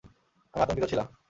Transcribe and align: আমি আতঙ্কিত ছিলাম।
আমি 0.53 0.61
আতঙ্কিত 0.63 0.85
ছিলাম। 0.91 1.07